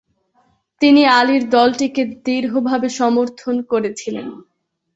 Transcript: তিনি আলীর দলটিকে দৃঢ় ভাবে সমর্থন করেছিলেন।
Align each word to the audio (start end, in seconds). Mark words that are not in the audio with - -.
তিনি 0.81 1.01
আলীর 1.11 1.43
দলটিকে 1.49 2.03
দৃঢ় 2.25 2.55
ভাবে 2.69 2.87
সমর্থন 2.99 3.55
করেছিলেন। 3.71 4.27